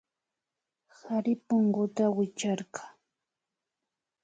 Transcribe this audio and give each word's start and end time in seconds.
Kari 0.99 1.31
punguta 1.45 2.05
wichkarka 2.15 2.83